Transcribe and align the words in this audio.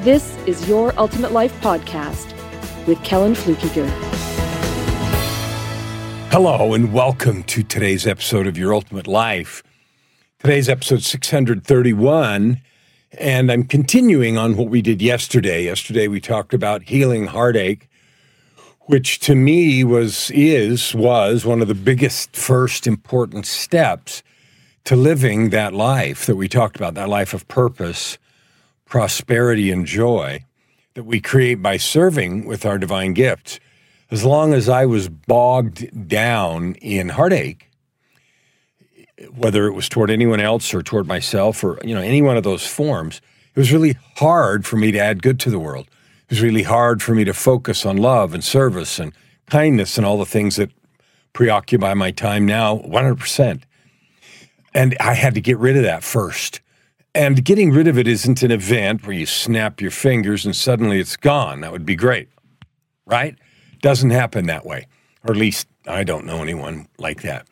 This 0.00 0.34
is 0.46 0.66
Your 0.66 0.98
Ultimate 0.98 1.30
Life 1.30 1.52
Podcast 1.60 2.34
with 2.86 3.04
Kellen 3.04 3.34
Fluckiger. 3.34 3.86
Hello, 6.30 6.72
and 6.72 6.90
welcome 6.90 7.42
to 7.42 7.62
today's 7.62 8.06
episode 8.06 8.46
of 8.46 8.56
Your 8.56 8.72
Ultimate 8.72 9.06
Life. 9.06 9.62
Today's 10.38 10.70
episode 10.70 11.02
631, 11.02 12.62
and 13.18 13.52
I'm 13.52 13.64
continuing 13.64 14.38
on 14.38 14.56
what 14.56 14.68
we 14.70 14.80
did 14.80 15.02
yesterday. 15.02 15.64
Yesterday, 15.64 16.08
we 16.08 16.18
talked 16.18 16.54
about 16.54 16.84
healing 16.84 17.26
heartache, 17.26 17.86
which 18.86 19.18
to 19.18 19.34
me 19.34 19.84
was, 19.84 20.30
is, 20.30 20.94
was 20.94 21.44
one 21.44 21.60
of 21.60 21.68
the 21.68 21.74
biggest 21.74 22.34
first 22.34 22.86
important 22.86 23.44
steps 23.44 24.22
to 24.84 24.96
living 24.96 25.50
that 25.50 25.74
life 25.74 26.24
that 26.24 26.36
we 26.36 26.48
talked 26.48 26.76
about, 26.76 26.94
that 26.94 27.10
life 27.10 27.34
of 27.34 27.46
purpose, 27.48 28.16
prosperity, 28.90 29.70
and 29.70 29.86
joy 29.86 30.44
that 30.94 31.04
we 31.04 31.20
create 31.20 31.62
by 31.62 31.78
serving 31.78 32.44
with 32.44 32.66
our 32.66 32.76
divine 32.76 33.14
gifts 33.14 33.58
as 34.10 34.24
long 34.24 34.52
as 34.52 34.68
I 34.68 34.86
was 34.86 35.08
bogged 35.08 36.08
down 36.08 36.74
in 36.74 37.10
heartache, 37.10 37.70
whether 39.34 39.66
it 39.66 39.72
was 39.72 39.88
toward 39.88 40.10
anyone 40.10 40.40
else 40.40 40.74
or 40.74 40.82
toward 40.82 41.06
myself 41.06 41.62
or 41.62 41.78
you 41.84 41.94
know 41.94 42.00
any 42.00 42.20
one 42.20 42.36
of 42.36 42.42
those 42.42 42.66
forms, 42.66 43.20
it 43.54 43.58
was 43.58 43.72
really 43.72 43.96
hard 44.16 44.66
for 44.66 44.76
me 44.76 44.90
to 44.90 44.98
add 44.98 45.22
good 45.22 45.38
to 45.40 45.50
the 45.50 45.58
world. 45.58 45.86
It 46.24 46.30
was 46.30 46.42
really 46.42 46.64
hard 46.64 47.02
for 47.02 47.14
me 47.14 47.24
to 47.24 47.34
focus 47.34 47.86
on 47.86 47.96
love 47.96 48.34
and 48.34 48.42
service 48.42 48.98
and 48.98 49.12
kindness 49.48 49.96
and 49.96 50.06
all 50.06 50.18
the 50.18 50.26
things 50.26 50.56
that 50.56 50.70
preoccupy 51.32 51.94
my 51.94 52.10
time 52.10 52.46
now 52.46 52.78
100%. 52.78 53.62
And 54.74 54.96
I 55.00 55.14
had 55.14 55.34
to 55.34 55.40
get 55.40 55.58
rid 55.58 55.76
of 55.76 55.82
that 55.82 56.04
first. 56.04 56.60
And 57.14 57.44
getting 57.44 57.72
rid 57.72 57.88
of 57.88 57.98
it 57.98 58.06
isn't 58.06 58.42
an 58.42 58.52
event 58.52 59.06
where 59.06 59.16
you 59.16 59.26
snap 59.26 59.80
your 59.80 59.90
fingers 59.90 60.46
and 60.46 60.54
suddenly 60.54 61.00
it's 61.00 61.16
gone. 61.16 61.60
That 61.60 61.72
would 61.72 61.84
be 61.84 61.96
great, 61.96 62.28
right? 63.04 63.36
Doesn't 63.82 64.10
happen 64.10 64.46
that 64.46 64.64
way. 64.64 64.86
Or 65.24 65.32
at 65.32 65.36
least 65.36 65.66
I 65.86 66.04
don't 66.04 66.24
know 66.24 66.40
anyone 66.42 66.86
like 66.98 67.22
that. 67.22 67.46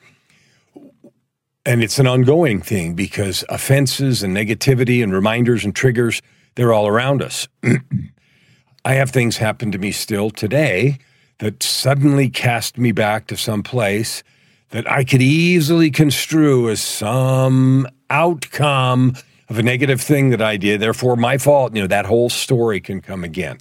And 1.66 1.82
it's 1.82 1.98
an 1.98 2.06
ongoing 2.06 2.62
thing 2.62 2.94
because 2.94 3.44
offenses 3.48 4.22
and 4.22 4.34
negativity 4.34 5.02
and 5.02 5.12
reminders 5.12 5.64
and 5.64 5.74
triggers, 5.74 6.22
they're 6.54 6.72
all 6.72 6.86
around 6.86 7.20
us. 7.20 7.48
I 8.84 8.94
have 8.94 9.10
things 9.10 9.36
happen 9.36 9.72
to 9.72 9.78
me 9.78 9.92
still 9.92 10.30
today 10.30 10.98
that 11.40 11.62
suddenly 11.62 12.30
cast 12.30 12.78
me 12.78 12.92
back 12.92 13.26
to 13.26 13.36
some 13.36 13.62
place 13.62 14.22
that 14.70 14.90
I 14.90 15.04
could 15.04 15.20
easily 15.20 15.90
construe 15.90 16.70
as 16.70 16.80
some 16.80 17.86
outcome 18.08 19.14
of 19.48 19.58
a 19.58 19.62
negative 19.62 20.00
thing 20.00 20.30
that 20.30 20.42
I 20.42 20.56
did. 20.56 20.80
Therefore, 20.80 21.16
my 21.16 21.38
fault. 21.38 21.74
You 21.74 21.82
know, 21.82 21.88
that 21.88 22.06
whole 22.06 22.30
story 22.30 22.80
can 22.80 23.00
come 23.00 23.24
again. 23.24 23.58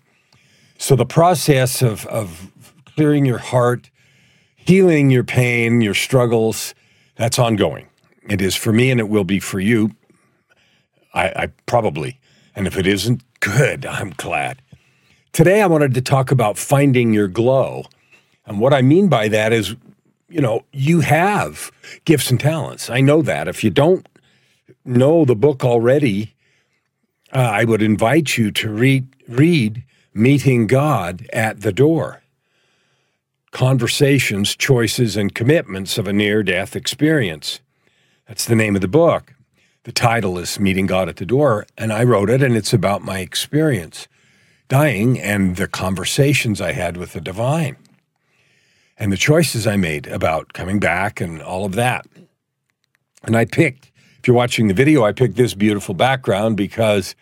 So 0.77 0.95
the 0.95 1.05
process 1.05 1.81
of, 1.81 2.05
of 2.07 2.51
clearing 2.95 3.25
your 3.25 3.39
heart, 3.39 3.89
healing 4.55 5.09
your 5.09 5.23
pain, 5.23 5.81
your 5.81 5.93
struggles, 5.93 6.75
that's 7.15 7.39
ongoing. 7.39 7.87
It 8.29 8.41
is 8.41 8.55
for 8.55 8.71
me 8.71 8.91
and 8.91 8.99
it 8.99 9.09
will 9.09 9.23
be 9.23 9.39
for 9.39 9.59
you. 9.59 9.95
I, 11.13 11.29
I 11.29 11.47
probably. 11.65 12.19
And 12.55 12.67
if 12.67 12.77
it 12.77 12.85
isn't, 12.85 13.23
good. 13.39 13.85
I'm 13.85 14.11
glad. 14.17 14.61
Today, 15.31 15.61
I 15.61 15.67
wanted 15.67 15.93
to 15.93 16.01
talk 16.01 16.31
about 16.31 16.57
finding 16.57 17.13
your 17.13 17.27
glow. 17.27 17.85
And 18.45 18.59
what 18.59 18.73
I 18.73 18.81
mean 18.81 19.07
by 19.07 19.27
that 19.27 19.53
is, 19.53 19.75
you 20.29 20.41
know, 20.41 20.65
you 20.73 21.01
have 21.01 21.71
gifts 22.05 22.31
and 22.31 22.39
talents. 22.39 22.89
I 22.89 23.01
know 23.01 23.21
that. 23.21 23.47
If 23.47 23.63
you 23.63 23.69
don't 23.69 24.07
know 24.87 25.25
the 25.25 25.35
book 25.35 25.63
already, 25.63 26.33
uh, 27.33 27.39
I 27.39 27.65
would 27.65 27.81
invite 27.81 28.37
you 28.37 28.51
to 28.51 28.69
read, 28.69 29.07
read 29.27 29.83
Meeting 30.13 30.67
God 30.67 31.27
at 31.33 31.61
the 31.61 31.71
Door 31.71 32.21
Conversations, 33.51 34.55
Choices, 34.55 35.17
and 35.17 35.33
Commitments 35.33 35.97
of 35.97 36.07
a 36.07 36.13
Near 36.13 36.43
Death 36.43 36.75
Experience. 36.75 37.59
That's 38.27 38.45
the 38.45 38.55
name 38.55 38.75
of 38.75 38.81
the 38.81 38.87
book. 38.87 39.33
The 39.83 39.91
title 39.91 40.37
is 40.37 40.59
Meeting 40.59 40.85
God 40.85 41.07
at 41.07 41.15
the 41.15 41.25
Door, 41.25 41.65
and 41.77 41.93
I 41.93 42.03
wrote 42.03 42.29
it, 42.29 42.43
and 42.43 42.55
it's 42.55 42.73
about 42.73 43.03
my 43.03 43.19
experience 43.19 44.07
dying 44.67 45.19
and 45.19 45.55
the 45.55 45.67
conversations 45.67 46.59
I 46.59 46.73
had 46.73 46.97
with 46.97 47.13
the 47.13 47.21
divine 47.21 47.77
and 48.97 49.11
the 49.11 49.17
choices 49.17 49.67
I 49.67 49.77
made 49.77 50.07
about 50.07 50.53
coming 50.53 50.79
back 50.79 51.21
and 51.21 51.41
all 51.41 51.65
of 51.65 51.75
that. 51.75 52.05
And 53.23 53.35
I 53.35 53.45
picked, 53.45 53.91
if 54.27 54.29
you're 54.29 54.35
watching 54.35 54.67
the 54.67 54.73
video, 54.73 55.05
I 55.05 55.13
picked 55.13 55.37
this 55.37 55.53
beautiful 55.53 55.95
background 55.95 56.57
because, 56.57 57.15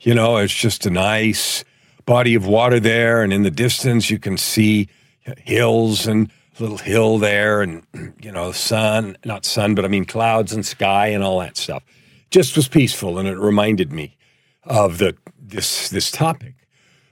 you 0.00 0.14
know, 0.14 0.38
it's 0.38 0.54
just 0.54 0.86
a 0.86 0.90
nice 0.90 1.64
body 2.06 2.34
of 2.34 2.46
water 2.46 2.80
there. 2.80 3.22
And 3.22 3.30
in 3.30 3.42
the 3.42 3.50
distance, 3.50 4.08
you 4.08 4.18
can 4.18 4.38
see 4.38 4.88
hills 5.36 6.06
and 6.06 6.30
a 6.58 6.62
little 6.62 6.78
hill 6.78 7.18
there 7.18 7.60
and, 7.60 7.82
you 8.22 8.32
know, 8.32 8.52
sun, 8.52 9.18
not 9.22 9.44
sun, 9.44 9.74
but 9.74 9.84
I 9.84 9.88
mean 9.88 10.06
clouds 10.06 10.54
and 10.54 10.64
sky 10.64 11.08
and 11.08 11.22
all 11.22 11.40
that 11.40 11.58
stuff. 11.58 11.82
Just 12.30 12.56
was 12.56 12.68
peaceful. 12.68 13.18
And 13.18 13.28
it 13.28 13.36
reminded 13.36 13.92
me 13.92 14.16
of 14.64 14.96
the, 14.96 15.14
this, 15.38 15.90
this 15.90 16.10
topic 16.10 16.54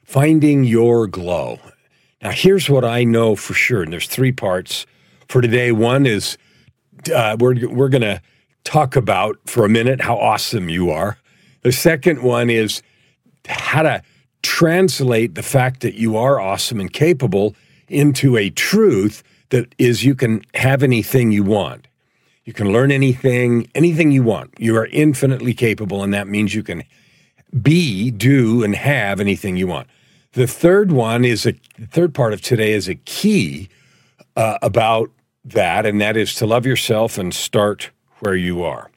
finding 0.05 0.65
your 0.65 1.07
glow. 1.07 1.59
Now, 2.23 2.31
here's 2.31 2.71
what 2.71 2.87
I 2.87 3.05
know 3.05 3.37
for 3.37 3.53
sure, 3.53 3.83
and 3.83 3.93
there's 3.93 4.09
three 4.09 4.33
parts 4.33 4.87
for 5.29 5.43
today. 5.43 5.71
One 5.71 6.07
is 6.07 6.39
uh, 7.15 7.37
we're 7.39 7.69
we're 7.69 7.91
going 7.91 8.01
to 8.01 8.23
talk 8.65 8.97
about 8.97 9.39
for 9.47 9.65
a 9.65 9.69
minute 9.69 10.01
how 10.01 10.17
awesome 10.17 10.69
you 10.69 10.91
are. 10.91 11.19
The 11.63 11.73
second 11.73 12.23
one 12.23 12.51
is 12.51 12.83
how 13.47 13.83
to 13.83 14.03
translate 14.43 15.35
the 15.35 15.43
fact 15.43 15.81
that 15.81 15.95
you 15.95 16.17
are 16.17 16.41
awesome 16.41 16.81
and 16.81 16.93
capable 16.93 17.55
into 17.89 18.37
a 18.37 18.51
truth 18.51 19.23
that 19.51 19.75
is 19.79 20.05
you 20.05 20.15
can 20.15 20.43
have 20.55 20.83
anything 20.83 21.31
you 21.31 21.45
want. 21.45 21.87
You 22.45 22.53
can 22.53 22.73
learn 22.73 22.91
anything, 22.91 23.69
anything 23.75 24.11
you 24.11 24.23
want. 24.23 24.53
You 24.59 24.77
are 24.77 24.87
infinitely 24.87 25.55
capable, 25.55 26.03
and 26.03 26.13
that 26.13 26.29
means 26.29 26.55
you 26.55 26.63
can 26.63 26.85
be, 27.63 28.11
do, 28.11 28.63
and 28.63 28.75
have 28.75 29.21
anything 29.21 29.57
you 29.57 29.67
want. 29.67 29.89
The 30.33 30.47
third 30.47 30.93
one 30.93 31.25
is 31.25 31.47
a 31.47 31.53
third 31.91 32.13
part 32.13 32.33
of 32.33 32.43
today 32.43 32.73
is 32.73 32.89
a 32.89 32.97
key 32.97 33.69
uh, 34.37 34.59
about 34.61 35.11
that, 35.45 35.87
and 35.87 36.01
that 36.01 36.17
is 36.17 36.35
to 36.35 36.47
love 36.47 36.67
yourself 36.67 37.17
and 37.17 37.33
start 37.33 37.91
where 38.25 38.37
you 38.37 38.63
are. 38.63 38.91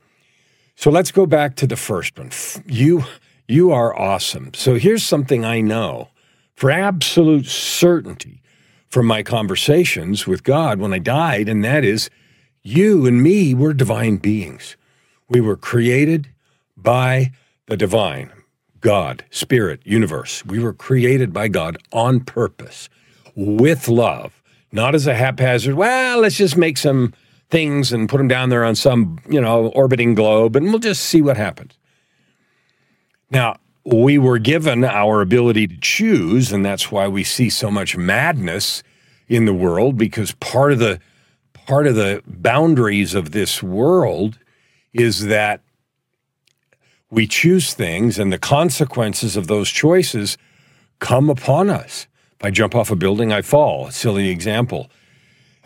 So 0.75 0.89
let's 0.89 1.11
go 1.11 1.25
back 1.25 1.55
to 1.57 1.67
the 1.67 1.75
first 1.75 2.17
one. 2.17 2.31
You 2.65 3.03
you 3.47 3.71
are 3.71 3.97
awesome. 3.97 4.53
So 4.53 4.75
here's 4.75 5.03
something 5.03 5.45
I 5.45 5.61
know 5.61 6.09
for 6.53 6.69
absolute 6.69 7.45
certainty 7.45 8.41
from 8.89 9.05
my 9.05 9.23
conversations 9.23 10.27
with 10.27 10.43
God 10.43 10.79
when 10.79 10.93
I 10.93 10.99
died, 10.99 11.47
and 11.49 11.63
that 11.63 11.83
is 11.83 12.09
you 12.61 13.05
and 13.05 13.23
me 13.23 13.53
were 13.53 13.73
divine 13.73 14.17
beings. 14.17 14.75
We 15.29 15.41
were 15.41 15.55
created 15.55 16.29
by 16.75 17.31
the 17.67 17.77
divine. 17.77 18.31
God, 18.79 19.25
Spirit, 19.31 19.81
universe. 19.85 20.46
We 20.46 20.59
were 20.59 20.73
created 20.73 21.34
by 21.34 21.47
God 21.47 21.78
on 21.91 22.22
purpose 22.22 22.90
with 23.35 23.87
love, 23.87 24.41
not 24.72 24.93
as 24.96 25.07
a 25.07 25.16
haphazard, 25.16 25.75
well, 25.75 26.19
let's 26.19 26.37
just 26.37 26.57
make 26.57 26.78
some 26.78 27.13
things 27.49 27.94
and 27.94 28.09
put 28.09 28.17
them 28.17 28.28
down 28.28 28.49
there 28.49 28.64
on 28.64 28.76
some, 28.76 29.20
you 29.29 29.40
know, 29.40 29.67
orbiting 29.67 30.16
globe 30.16 30.55
and 30.55 30.67
we'll 30.67 30.79
just 30.79 31.03
see 31.03 31.22
what 31.22 31.38
happens. 31.38 31.78
Now, 33.29 33.58
we 33.85 34.17
were 34.17 34.38
given 34.38 34.84
our 34.84 35.22
ability 35.22 35.67
to 35.67 35.78
choose, 35.79 36.52
and 36.52 36.66
that's 36.66 36.91
why 36.91 37.08
we 37.08 37.23
see 37.23 37.49
so 37.49 37.72
much 37.72 37.96
madness 37.96 38.84
in 39.29 39.46
the 39.46 39.53
world 39.53 39.97
because 39.97 40.34
part 40.34 40.73
of 40.73 40.79
the 40.79 40.99
part 41.53 41.88
of 41.88 41.96
the 41.96 42.22
boundaries 42.26 43.14
of 43.14 43.32
this 43.32 43.61
world 43.61 44.40
is 44.93 45.26
that 45.26 45.61
we 47.09 47.28
choose 47.28 47.73
things 47.73 48.20
and 48.20 48.32
the 48.32 48.38
consequences 48.38 49.35
of 49.35 49.47
those 49.47 49.70
choices 49.70 50.38
come 51.00 51.29
upon 51.29 51.70
us. 51.70 52.08
If 52.40 52.46
I 52.46 52.52
jump 52.52 52.76
off 52.76 52.91
a 52.91 52.96
building, 52.96 53.32
I 53.32 53.41
fall. 53.41 53.91
Silly 53.91 54.29
example. 54.29 54.90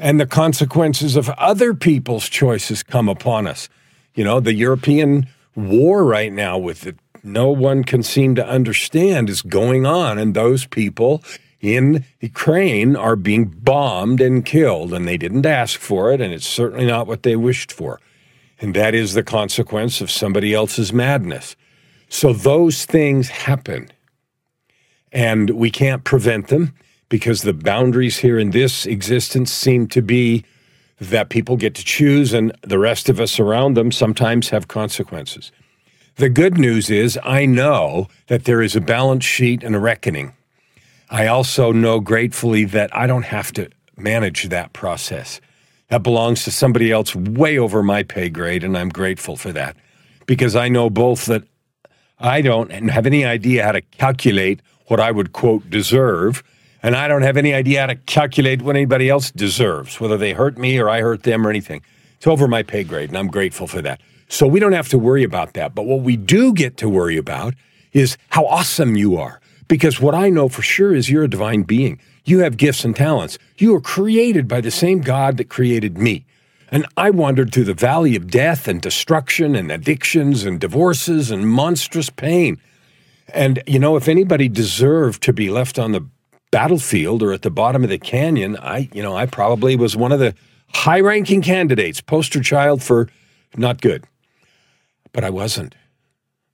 And 0.01 0.19
the 0.19 0.25
consequences 0.25 1.15
of 1.15 1.29
other 1.29 1.75
people's 1.75 2.27
choices 2.27 2.81
come 2.81 3.07
upon 3.07 3.45
us. 3.45 3.69
You 4.15 4.23
know, 4.23 4.39
the 4.39 4.55
European 4.55 5.27
war 5.55 6.03
right 6.03 6.33
now 6.33 6.57
with 6.57 6.81
the 6.81 6.95
no 7.23 7.51
one 7.51 7.83
can 7.83 8.01
seem 8.01 8.33
to 8.33 8.45
understand 8.45 9.29
is 9.29 9.43
going 9.43 9.85
on. 9.85 10.17
And 10.17 10.33
those 10.33 10.65
people 10.65 11.23
in 11.59 12.03
Ukraine 12.19 12.95
are 12.95 13.15
being 13.15 13.45
bombed 13.45 14.21
and 14.21 14.43
killed, 14.43 14.91
and 14.91 15.07
they 15.07 15.17
didn't 15.17 15.45
ask 15.45 15.79
for 15.79 16.11
it, 16.11 16.19
and 16.19 16.33
it's 16.33 16.47
certainly 16.47 16.87
not 16.87 17.05
what 17.05 17.21
they 17.21 17.35
wished 17.35 17.71
for. 17.71 17.99
And 18.59 18.75
that 18.75 18.95
is 18.95 19.13
the 19.13 19.21
consequence 19.21 20.01
of 20.01 20.09
somebody 20.09 20.55
else's 20.55 20.91
madness. 20.91 21.55
So 22.09 22.33
those 22.33 22.85
things 22.85 23.29
happen, 23.29 23.91
and 25.11 25.51
we 25.51 25.69
can't 25.69 26.03
prevent 26.03 26.47
them 26.47 26.73
because 27.11 27.41
the 27.41 27.53
boundaries 27.53 28.19
here 28.19 28.39
in 28.39 28.51
this 28.51 28.85
existence 28.85 29.51
seem 29.51 29.85
to 29.85 30.01
be 30.01 30.45
that 30.97 31.27
people 31.27 31.57
get 31.57 31.75
to 31.75 31.83
choose, 31.83 32.31
and 32.31 32.53
the 32.61 32.79
rest 32.79 33.09
of 33.09 33.19
us 33.19 33.37
around 33.37 33.75
them 33.75 33.91
sometimes 33.91 34.47
have 34.47 34.69
consequences. 34.69 35.51
The 36.15 36.29
good 36.29 36.57
news 36.57 36.89
is, 36.89 37.19
I 37.21 37.45
know 37.45 38.07
that 38.27 38.45
there 38.45 38.61
is 38.61 38.77
a 38.77 38.81
balance 38.81 39.25
sheet 39.25 39.61
and 39.61 39.75
a 39.75 39.79
reckoning. 39.79 40.31
I 41.09 41.27
also 41.27 41.73
know 41.73 41.99
gratefully 41.99 42.63
that 42.65 42.95
I 42.95 43.07
don't 43.07 43.25
have 43.25 43.51
to 43.53 43.69
manage 43.97 44.47
that 44.47 44.71
process. 44.71 45.41
That 45.89 46.03
belongs 46.03 46.45
to 46.45 46.51
somebody 46.51 46.93
else 46.93 47.13
way 47.13 47.57
over 47.57 47.83
my 47.83 48.03
pay 48.03 48.29
grade, 48.29 48.63
and 48.63 48.77
I'm 48.77 48.89
grateful 48.89 49.35
for 49.35 49.51
that 49.51 49.75
because 50.27 50.55
I 50.55 50.69
know 50.69 50.89
both 50.89 51.25
that 51.25 51.43
I 52.19 52.41
don't 52.41 52.71
have 52.71 53.05
any 53.05 53.25
idea 53.25 53.65
how 53.65 53.73
to 53.73 53.81
calculate 53.81 54.61
what 54.85 55.01
I 55.01 55.11
would 55.11 55.33
quote 55.33 55.69
deserve, 55.69 56.41
and 56.83 56.95
I 56.95 57.07
don't 57.07 57.21
have 57.21 57.37
any 57.37 57.53
idea 57.53 57.81
how 57.81 57.87
to 57.87 57.95
calculate 57.95 58.61
what 58.61 58.75
anybody 58.75 59.09
else 59.09 59.31
deserves, 59.31 59.99
whether 59.99 60.17
they 60.17 60.33
hurt 60.33 60.57
me 60.57 60.79
or 60.79 60.89
I 60.89 61.01
hurt 61.01 61.23
them 61.23 61.45
or 61.45 61.49
anything. 61.49 61.81
It's 62.17 62.27
over 62.27 62.47
my 62.47 62.63
pay 62.63 62.83
grade, 62.83 63.09
and 63.09 63.17
I'm 63.17 63.27
grateful 63.27 63.67
for 63.67 63.81
that. 63.81 64.01
So 64.27 64.47
we 64.47 64.59
don't 64.59 64.71
have 64.71 64.89
to 64.89 64.97
worry 64.97 65.23
about 65.23 65.53
that. 65.53 65.75
But 65.75 65.83
what 65.83 66.01
we 66.01 66.15
do 66.15 66.53
get 66.53 66.77
to 66.77 66.89
worry 66.89 67.17
about 67.17 67.53
is 67.91 68.17
how 68.29 68.45
awesome 68.45 68.95
you 68.95 69.17
are. 69.17 69.41
Because 69.67 70.01
what 70.01 70.15
I 70.15 70.29
know 70.29 70.49
for 70.49 70.61
sure 70.61 70.93
is 70.93 71.09
you're 71.09 71.23
a 71.23 71.29
divine 71.29 71.63
being. 71.63 71.99
You 72.25 72.39
have 72.39 72.57
gifts 72.57 72.85
and 72.85 72.95
talents. 72.95 73.37
You 73.57 73.71
were 73.73 73.81
created 73.81 74.47
by 74.47 74.61
the 74.61 74.71
same 74.71 75.01
God 75.01 75.37
that 75.37 75.49
created 75.49 75.97
me. 75.97 76.25
And 76.69 76.85
I 76.95 77.09
wandered 77.09 77.53
through 77.53 77.65
the 77.65 77.73
valley 77.73 78.15
of 78.15 78.29
death 78.29 78.67
and 78.67 78.81
destruction 78.81 79.55
and 79.55 79.71
addictions 79.71 80.45
and 80.45 80.59
divorces 80.59 81.31
and 81.31 81.49
monstrous 81.49 82.09
pain. 82.09 82.61
And, 83.33 83.61
you 83.67 83.79
know, 83.79 83.97
if 83.97 84.07
anybody 84.07 84.47
deserved 84.47 85.23
to 85.23 85.33
be 85.33 85.49
left 85.49 85.77
on 85.77 85.91
the 85.91 86.05
battlefield 86.51 87.23
or 87.23 87.33
at 87.33 87.41
the 87.41 87.49
bottom 87.49 87.83
of 87.83 87.89
the 87.89 87.97
canyon, 87.97 88.57
I, 88.57 88.89
you 88.93 89.01
know, 89.01 89.15
I 89.15 89.25
probably 89.25 89.75
was 89.75 89.95
one 89.95 90.11
of 90.11 90.19
the 90.19 90.35
high 90.73 90.99
ranking 90.99 91.41
candidates, 91.41 92.01
poster 92.01 92.41
child 92.41 92.83
for 92.83 93.09
not 93.55 93.81
good 93.81 94.05
but 95.13 95.23
I 95.23 95.29
wasn't. 95.29 95.75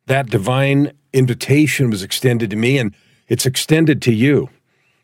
That 0.08 0.30
divine 0.30 0.94
invitation 1.14 1.90
was 1.90 2.04
extended 2.04 2.50
to 2.50 2.56
me, 2.56 2.78
and 2.78 2.94
it's 3.28 3.46
extended 3.46 4.02
to 4.04 4.14
you. 4.14 4.50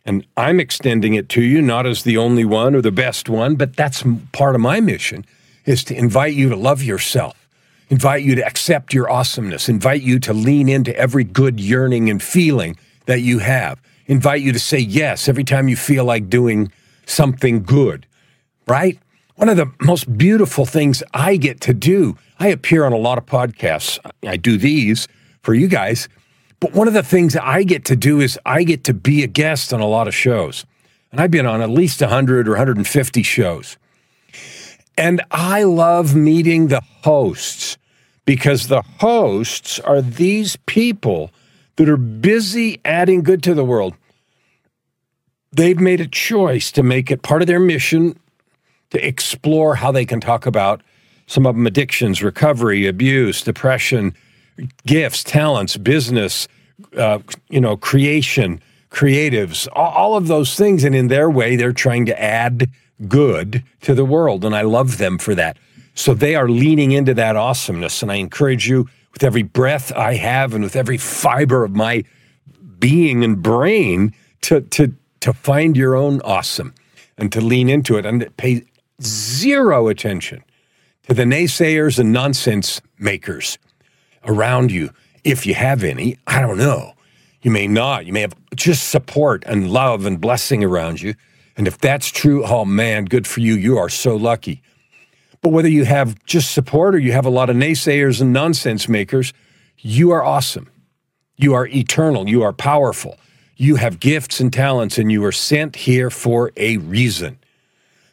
And 0.06 0.26
I'm 0.36 0.60
extending 0.60 1.14
it 1.14 1.30
to 1.30 1.42
you, 1.42 1.62
not 1.62 1.86
as 1.86 2.04
the 2.04 2.18
only 2.18 2.46
one 2.46 2.76
or 2.76 2.82
the 2.82 2.92
best 2.92 3.30
one, 3.30 3.56
but 3.56 3.76
that's 3.76 4.04
part 4.32 4.56
of 4.56 4.62
my 4.62 4.80
mission 4.80 5.26
is 5.66 5.84
to 5.86 5.96
invite 5.96 6.34
you 6.34 6.50
to 6.50 6.58
love 6.58 6.84
yourself, 6.84 7.48
invite 7.90 8.22
you 8.22 8.36
to 8.36 8.46
accept 8.46 8.94
your 8.94 9.10
awesomeness, 9.10 9.70
invite 9.70 10.02
you 10.02 10.20
to 10.20 10.34
lean 10.34 10.68
into 10.68 10.96
every 10.98 11.24
good 11.24 11.60
yearning 11.60 12.10
and 12.10 12.22
feeling 12.22 12.78
that 13.06 13.22
you 13.22 13.40
have, 13.40 13.82
invite 14.06 14.42
you 14.42 14.52
to 14.52 14.60
say 14.60 14.80
yes 14.80 15.28
every 15.28 15.44
time 15.44 15.68
you 15.68 15.76
feel 15.76 16.06
like 16.06 16.30
doing 16.30 16.72
something 17.06 17.64
good, 17.64 18.06
right? 18.68 18.98
One 19.36 19.50
of 19.50 19.58
the 19.58 19.72
most 19.82 20.18
beautiful 20.18 20.66
things 20.66 21.02
I 21.14 21.38
get 21.38 21.62
to 21.62 21.74
do, 21.74 22.18
I 22.40 22.48
appear 22.48 22.86
on 22.86 22.94
a 22.94 22.98
lot 22.98 23.18
of 23.18 23.26
podcasts. 23.26 24.00
I 24.28 24.38
do 24.38 24.58
these 24.58 25.08
for 25.42 25.54
you 25.54 25.68
guys. 25.68 26.08
But 26.60 26.74
one 26.74 26.88
of 26.88 26.94
the 26.94 27.04
things 27.04 27.36
I 27.36 27.64
get 27.64 27.84
to 27.86 27.96
do 27.96 28.22
is 28.22 28.40
I 28.46 28.64
get 28.64 28.84
to 28.86 28.94
be 28.94 29.24
a 29.24 29.28
guest 29.28 29.74
on 29.74 29.82
a 29.82 29.88
lot 29.88 30.08
of 30.08 30.16
shows. 30.16 30.66
And 31.12 31.20
I've 31.20 31.32
been 31.32 31.46
on 31.46 31.62
at 31.62 31.70
least 31.70 32.00
100 32.00 32.48
or 32.48 32.52
150 32.52 33.24
shows. 33.24 33.78
And 34.98 35.22
I 35.32 35.64
love 35.64 36.16
meeting 36.16 36.68
the 36.68 36.82
hosts 37.04 37.78
because 38.26 38.68
the 38.68 38.84
hosts 39.00 39.80
are 39.80 40.02
these 40.02 40.56
people 40.66 41.32
that 41.76 41.90
are 41.90 41.98
busy 41.98 42.80
adding 42.86 43.24
good 43.24 43.44
to 43.44 43.54
the 43.54 43.66
world. 43.66 43.94
They've 45.52 45.80
made 45.80 46.02
a 46.02 46.08
choice 46.08 46.72
to 46.72 46.84
make 46.84 47.12
it 47.12 47.22
part 47.22 47.42
of 47.42 47.48
their 47.48 47.60
mission 47.60 48.18
to 48.92 49.06
explore 49.06 49.76
how 49.76 49.92
they 49.92 50.06
can 50.06 50.20
talk 50.20 50.46
about 50.46 50.82
some 51.28 51.46
of 51.46 51.56
them 51.56 51.66
addictions, 51.66 52.22
recovery, 52.22 52.86
abuse, 52.86 53.42
depression, 53.42 54.14
gifts, 54.86 55.24
talents, 55.24 55.78
business, 55.78 56.48
uh, 56.98 57.20
you 57.50 57.62
know, 57.62 57.78
creation, 57.78 58.62
creatives, 58.92 59.68
all, 59.74 59.92
all 59.92 60.16
of 60.16 60.28
those 60.28 60.56
things. 60.56 60.84
And 60.84 60.94
in 60.94 61.08
their 61.08 61.30
way, 61.30 61.56
they're 61.56 61.74
trying 61.74 62.06
to 62.08 62.22
add 62.22 62.70
good 63.08 63.64
to 63.82 63.96
the 63.96 64.06
world. 64.06 64.46
And 64.46 64.56
I 64.56 64.62
love 64.62 64.98
them 64.98 65.18
for 65.18 65.34
that. 65.36 65.58
So 65.96 66.14
they 66.14 66.36
are 66.36 66.50
leaning 66.50 66.92
into 66.92 67.14
that 67.14 67.36
awesomeness. 67.36 68.02
And 68.02 68.12
I 68.12 68.16
encourage 68.16 68.68
you 68.68 68.90
with 69.14 69.24
every 69.24 69.44
breath 69.44 69.92
I 69.94 70.16
have 70.16 70.54
and 70.54 70.64
with 70.64 70.76
every 70.76 70.98
fiber 70.98 71.64
of 71.64 71.76
my 71.76 72.04
being 72.80 73.24
and 73.24 73.42
brain 73.42 74.14
to, 74.42 74.62
to, 74.62 74.94
to 75.22 75.34
find 75.34 75.78
your 75.78 75.96
own 75.96 76.20
awesome 76.22 76.74
and 77.18 77.32
to 77.32 77.40
lean 77.40 77.70
into 77.70 77.98
it 77.98 78.06
and 78.06 78.36
pay 78.38 78.64
zero 79.02 79.88
attention 79.88 80.44
to 81.08 81.14
the 81.14 81.24
naysayers 81.24 82.00
and 82.00 82.12
nonsense 82.12 82.82
makers 82.98 83.58
around 84.26 84.72
you. 84.72 84.90
If 85.24 85.46
you 85.46 85.54
have 85.54 85.84
any, 85.84 86.18
I 86.28 86.42
don't 86.42 86.58
know. 86.58 86.94
You 87.42 87.52
may 87.52 87.68
not. 87.68 88.06
You 88.06 88.14
may 88.14 88.22
have 88.22 88.36
just 88.56 88.90
support 88.90 89.44
and 89.46 89.70
love 89.70 90.06
and 90.06 90.20
blessing 90.20 90.64
around 90.64 91.02
you. 91.02 91.14
And 91.56 91.68
if 91.68 91.78
that's 91.78 92.10
true, 92.10 92.44
oh 92.46 92.66
man, 92.66 93.06
good 93.06 93.28
for 93.28 93.42
you. 93.42 93.54
You 93.54 93.78
are 93.78 93.90
so 93.90 94.16
lucky. 94.16 94.62
But 95.44 95.50
whether 95.50 95.70
you 95.70 95.84
have 95.84 96.24
just 96.24 96.52
support 96.52 96.96
or 96.96 97.00
you 97.00 97.12
have 97.12 97.26
a 97.26 97.30
lot 97.30 97.50
of 97.50 97.58
naysayers 97.58 98.22
and 98.22 98.32
nonsense 98.32 98.88
makers, 98.88 99.34
you 99.78 100.12
are 100.12 100.24
awesome. 100.24 100.72
You 101.36 101.54
are 101.54 101.68
eternal. 101.68 102.30
You 102.30 102.44
are 102.44 102.54
powerful. 102.54 103.18
You 103.58 103.76
have 103.76 104.00
gifts 104.00 104.40
and 104.40 104.52
talents, 104.52 104.98
and 104.98 105.12
you 105.12 105.24
are 105.26 105.34
sent 105.34 105.76
here 105.76 106.10
for 106.10 106.52
a 106.56 106.78
reason. 106.78 107.38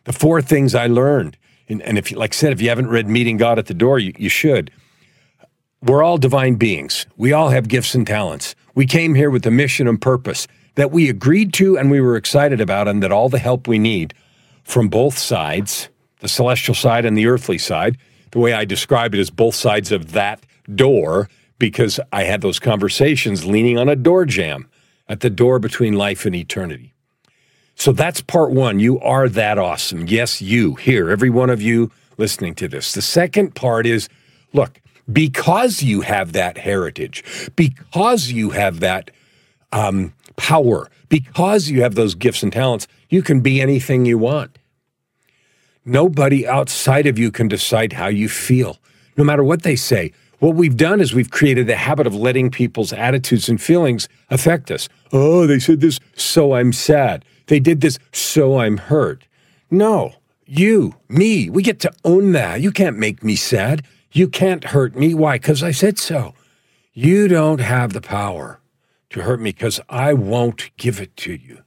The 0.04 0.12
four 0.12 0.42
things 0.42 0.74
I 0.74 0.88
learned, 0.88 1.36
and, 1.68 1.80
and 1.82 1.96
if 1.98 2.10
like 2.10 2.34
I 2.34 2.36
said, 2.36 2.52
if 2.52 2.60
you 2.60 2.68
haven't 2.68 2.88
read 2.88 3.08
Meeting 3.08 3.36
God 3.36 3.58
at 3.60 3.66
the 3.66 3.74
Door, 3.74 4.00
you, 4.00 4.12
you 4.18 4.28
should. 4.28 4.72
We're 5.82 6.02
all 6.02 6.18
divine 6.18 6.56
beings. 6.56 7.06
We 7.16 7.32
all 7.32 7.50
have 7.50 7.68
gifts 7.68 7.94
and 7.94 8.06
talents. 8.06 8.56
We 8.74 8.86
came 8.86 9.14
here 9.14 9.30
with 9.30 9.46
a 9.46 9.50
mission 9.52 9.86
and 9.86 10.00
purpose 10.00 10.48
that 10.74 10.90
we 10.90 11.08
agreed 11.08 11.52
to 11.54 11.78
and 11.78 11.90
we 11.90 12.00
were 12.00 12.16
excited 12.16 12.60
about, 12.60 12.88
and 12.88 13.02
that 13.04 13.12
all 13.12 13.28
the 13.28 13.38
help 13.38 13.68
we 13.68 13.78
need 13.78 14.14
from 14.64 14.88
both 14.88 15.16
sides, 15.16 15.89
the 16.20 16.28
celestial 16.28 16.74
side 16.74 17.04
and 17.04 17.16
the 17.16 17.26
earthly 17.26 17.58
side, 17.58 17.98
the 18.30 18.38
way 18.38 18.52
I 18.52 18.64
describe 18.64 19.14
it 19.14 19.20
is 19.20 19.30
both 19.30 19.54
sides 19.54 19.90
of 19.90 20.12
that 20.12 20.40
door, 20.74 21.28
because 21.58 22.00
I 22.12 22.24
had 22.24 22.40
those 22.40 22.58
conversations 22.58 23.44
leaning 23.44 23.76
on 23.76 23.88
a 23.88 23.96
door 23.96 24.24
jamb 24.24 24.68
at 25.08 25.20
the 25.20 25.30
door 25.30 25.58
between 25.58 25.94
life 25.94 26.24
and 26.24 26.34
eternity. 26.34 26.94
So 27.74 27.92
that's 27.92 28.20
part 28.20 28.50
one. 28.50 28.78
You 28.78 29.00
are 29.00 29.28
that 29.28 29.58
awesome. 29.58 30.06
Yes, 30.06 30.40
you 30.40 30.74
here, 30.74 31.10
every 31.10 31.30
one 31.30 31.50
of 31.50 31.60
you 31.60 31.90
listening 32.18 32.54
to 32.56 32.68
this. 32.68 32.92
The 32.92 33.02
second 33.02 33.54
part 33.54 33.86
is 33.86 34.08
look, 34.52 34.80
because 35.10 35.82
you 35.82 36.02
have 36.02 36.32
that 36.32 36.58
heritage, 36.58 37.24
because 37.56 38.30
you 38.30 38.50
have 38.50 38.80
that 38.80 39.10
um, 39.72 40.12
power, 40.36 40.88
because 41.08 41.68
you 41.68 41.82
have 41.82 41.94
those 41.94 42.14
gifts 42.14 42.42
and 42.42 42.52
talents, 42.52 42.86
you 43.08 43.22
can 43.22 43.40
be 43.40 43.60
anything 43.60 44.04
you 44.04 44.18
want. 44.18 44.58
Nobody 45.84 46.46
outside 46.46 47.06
of 47.06 47.18
you 47.18 47.30
can 47.30 47.48
decide 47.48 47.94
how 47.94 48.08
you 48.08 48.28
feel, 48.28 48.78
no 49.16 49.24
matter 49.24 49.42
what 49.42 49.62
they 49.62 49.76
say. 49.76 50.12
What 50.38 50.54
we've 50.54 50.76
done 50.76 51.00
is 51.00 51.14
we've 51.14 51.30
created 51.30 51.66
the 51.66 51.76
habit 51.76 52.06
of 52.06 52.14
letting 52.14 52.50
people's 52.50 52.92
attitudes 52.92 53.48
and 53.48 53.60
feelings 53.60 54.08
affect 54.30 54.70
us. 54.70 54.88
Oh, 55.12 55.46
they 55.46 55.58
said 55.58 55.80
this, 55.80 55.98
so 56.14 56.54
I'm 56.54 56.72
sad. 56.72 57.24
They 57.46 57.60
did 57.60 57.80
this, 57.80 57.98
so 58.12 58.58
I'm 58.58 58.78
hurt. 58.78 59.26
No, 59.70 60.14
you, 60.46 60.94
me, 61.08 61.50
we 61.50 61.62
get 61.62 61.78
to 61.80 61.92
own 62.04 62.32
that. 62.32 62.60
You 62.60 62.72
can't 62.72 62.98
make 62.98 63.22
me 63.22 63.36
sad. 63.36 63.84
You 64.12 64.28
can't 64.28 64.64
hurt 64.64 64.96
me. 64.96 65.14
Why? 65.14 65.36
Because 65.36 65.62
I 65.62 65.70
said 65.70 65.98
so. 65.98 66.34
You 66.92 67.28
don't 67.28 67.60
have 67.60 67.92
the 67.92 68.00
power 68.00 68.60
to 69.10 69.22
hurt 69.22 69.40
me 69.40 69.50
because 69.50 69.80
I 69.88 70.12
won't 70.12 70.70
give 70.76 71.00
it 71.00 71.16
to 71.18 71.32
you. 71.32 71.62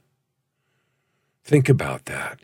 Think 1.44 1.68
about 1.68 2.06
that. 2.06 2.40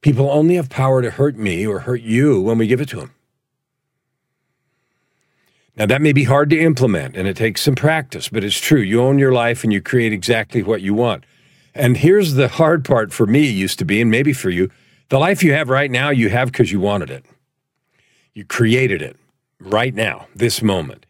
People 0.00 0.30
only 0.30 0.56
have 0.56 0.68
power 0.68 1.02
to 1.02 1.10
hurt 1.10 1.36
me 1.36 1.66
or 1.66 1.80
hurt 1.80 2.02
you 2.02 2.40
when 2.40 2.58
we 2.58 2.66
give 2.66 2.80
it 2.80 2.88
to 2.90 2.96
them. 2.96 3.12
Now, 5.76 5.86
that 5.86 6.00
may 6.00 6.12
be 6.12 6.24
hard 6.24 6.48
to 6.50 6.58
implement 6.58 7.16
and 7.16 7.28
it 7.28 7.36
takes 7.36 7.60
some 7.60 7.74
practice, 7.74 8.28
but 8.28 8.44
it's 8.44 8.58
true. 8.58 8.80
You 8.80 9.02
own 9.02 9.18
your 9.18 9.32
life 9.32 9.62
and 9.62 9.72
you 9.72 9.82
create 9.82 10.12
exactly 10.12 10.62
what 10.62 10.80
you 10.80 10.94
want. 10.94 11.24
And 11.74 11.98
here's 11.98 12.34
the 12.34 12.48
hard 12.48 12.84
part 12.84 13.12
for 13.12 13.26
me 13.26 13.46
used 13.46 13.78
to 13.80 13.84
be, 13.84 14.00
and 14.00 14.10
maybe 14.10 14.32
for 14.32 14.48
you 14.48 14.70
the 15.08 15.18
life 15.18 15.44
you 15.44 15.52
have 15.52 15.68
right 15.68 15.90
now, 15.90 16.10
you 16.10 16.30
have 16.30 16.50
because 16.50 16.72
you 16.72 16.80
wanted 16.80 17.10
it. 17.10 17.24
You 18.32 18.44
created 18.44 19.02
it 19.02 19.16
right 19.60 19.94
now, 19.94 20.26
this 20.34 20.62
moment. 20.62 21.06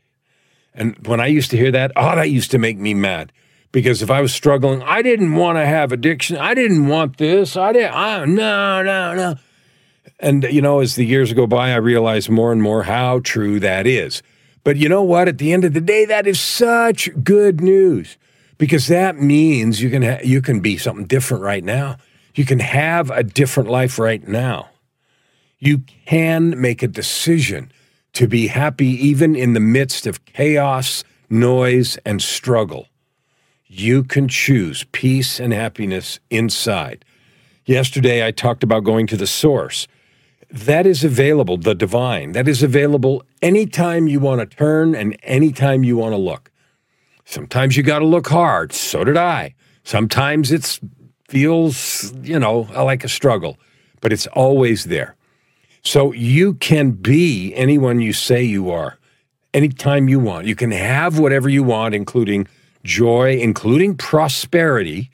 And 0.74 1.06
when 1.06 1.20
I 1.20 1.26
used 1.26 1.50
to 1.52 1.56
hear 1.56 1.70
that, 1.70 1.92
oh, 1.96 2.16
that 2.16 2.30
used 2.30 2.50
to 2.50 2.58
make 2.58 2.76
me 2.76 2.92
mad 2.92 3.32
because 3.76 4.00
if 4.00 4.10
I 4.10 4.22
was 4.22 4.32
struggling, 4.32 4.82
I 4.84 5.02
didn't 5.02 5.34
want 5.34 5.58
to 5.58 5.66
have 5.66 5.92
addiction. 5.92 6.38
I 6.38 6.54
didn't 6.54 6.86
want 6.86 7.18
this. 7.18 7.58
I 7.58 7.74
didn't. 7.74 7.92
I, 7.92 8.24
no, 8.24 8.82
no, 8.82 9.14
no. 9.14 9.34
And 10.18 10.44
you 10.44 10.62
know, 10.62 10.80
as 10.80 10.94
the 10.94 11.04
years 11.04 11.30
go 11.34 11.46
by, 11.46 11.72
I 11.72 11.76
realize 11.76 12.30
more 12.30 12.52
and 12.52 12.62
more 12.62 12.84
how 12.84 13.20
true 13.20 13.60
that 13.60 13.86
is. 13.86 14.22
But 14.64 14.78
you 14.78 14.88
know 14.88 15.02
what? 15.02 15.28
At 15.28 15.36
the 15.36 15.52
end 15.52 15.66
of 15.66 15.74
the 15.74 15.82
day, 15.82 16.06
that 16.06 16.26
is 16.26 16.40
such 16.40 17.10
good 17.22 17.60
news 17.60 18.16
because 18.56 18.86
that 18.86 19.20
means 19.20 19.82
you 19.82 19.90
can 19.90 20.00
ha- 20.00 20.24
you 20.24 20.40
can 20.40 20.60
be 20.60 20.78
something 20.78 21.04
different 21.04 21.42
right 21.42 21.62
now. 21.62 21.98
You 22.34 22.46
can 22.46 22.60
have 22.60 23.10
a 23.10 23.22
different 23.22 23.68
life 23.68 23.98
right 23.98 24.26
now. 24.26 24.70
You 25.58 25.82
can 26.06 26.58
make 26.58 26.82
a 26.82 26.88
decision 26.88 27.70
to 28.14 28.26
be 28.26 28.46
happy 28.46 28.88
even 29.06 29.36
in 29.36 29.52
the 29.52 29.60
midst 29.60 30.06
of 30.06 30.24
chaos, 30.24 31.04
noise, 31.28 31.98
and 32.06 32.22
struggle. 32.22 32.88
You 33.68 34.04
can 34.04 34.28
choose 34.28 34.84
peace 34.92 35.40
and 35.40 35.52
happiness 35.52 36.20
inside. 36.30 37.04
Yesterday, 37.64 38.24
I 38.24 38.30
talked 38.30 38.62
about 38.62 38.84
going 38.84 39.08
to 39.08 39.16
the 39.16 39.26
source. 39.26 39.88
That 40.50 40.86
is 40.86 41.02
available, 41.02 41.56
the 41.56 41.74
divine. 41.74 42.30
That 42.32 42.46
is 42.46 42.62
available 42.62 43.24
anytime 43.42 44.06
you 44.06 44.20
want 44.20 44.40
to 44.40 44.56
turn 44.56 44.94
and 44.94 45.18
anytime 45.24 45.82
you 45.82 45.96
want 45.96 46.12
to 46.12 46.16
look. 46.16 46.52
Sometimes 47.24 47.76
you 47.76 47.82
got 47.82 47.98
to 47.98 48.04
look 48.04 48.28
hard. 48.28 48.72
So 48.72 49.02
did 49.02 49.16
I. 49.16 49.56
Sometimes 49.82 50.52
it 50.52 50.78
feels, 51.28 52.14
you 52.22 52.38
know, 52.38 52.68
like 52.72 53.02
a 53.02 53.08
struggle, 53.08 53.58
but 54.00 54.12
it's 54.12 54.28
always 54.28 54.84
there. 54.84 55.16
So 55.82 56.12
you 56.12 56.54
can 56.54 56.92
be 56.92 57.52
anyone 57.56 58.00
you 58.00 58.12
say 58.12 58.44
you 58.44 58.70
are 58.70 58.98
anytime 59.52 60.08
you 60.08 60.20
want. 60.20 60.46
You 60.46 60.54
can 60.54 60.70
have 60.70 61.18
whatever 61.18 61.48
you 61.48 61.64
want, 61.64 61.96
including 61.96 62.46
joy, 62.86 63.36
including 63.36 63.96
prosperity. 63.96 65.10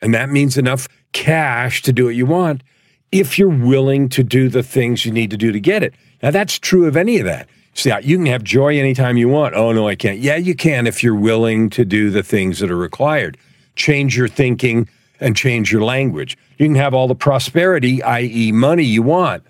And 0.00 0.14
that 0.14 0.28
means 0.28 0.56
enough 0.56 0.86
cash 1.12 1.82
to 1.82 1.92
do 1.92 2.04
what 2.04 2.14
you 2.14 2.26
want 2.26 2.62
if 3.10 3.38
you're 3.38 3.48
willing 3.48 4.08
to 4.10 4.22
do 4.22 4.48
the 4.48 4.62
things 4.62 5.04
you 5.06 5.12
need 5.12 5.30
to 5.30 5.36
do 5.36 5.52
to 5.52 5.60
get 5.60 5.82
it. 5.82 5.94
Now, 6.22 6.30
that's 6.30 6.58
true 6.58 6.86
of 6.86 6.96
any 6.96 7.18
of 7.18 7.24
that. 7.24 7.48
See, 7.74 7.92
you 8.02 8.16
can 8.16 8.26
have 8.26 8.44
joy 8.44 8.78
anytime 8.78 9.16
you 9.16 9.28
want. 9.28 9.54
Oh, 9.54 9.72
no, 9.72 9.88
I 9.88 9.96
can't. 9.96 10.18
Yeah, 10.18 10.36
you 10.36 10.54
can 10.54 10.86
if 10.86 11.02
you're 11.02 11.14
willing 11.14 11.70
to 11.70 11.84
do 11.84 12.10
the 12.10 12.22
things 12.22 12.60
that 12.60 12.70
are 12.70 12.76
required. 12.76 13.36
Change 13.74 14.16
your 14.16 14.28
thinking 14.28 14.88
and 15.20 15.36
change 15.36 15.72
your 15.72 15.82
language. 15.82 16.36
You 16.58 16.66
can 16.66 16.76
have 16.76 16.94
all 16.94 17.08
the 17.08 17.14
prosperity, 17.14 18.02
i.e., 18.02 18.52
money 18.52 18.84
you 18.84 19.02
want. 19.02 19.42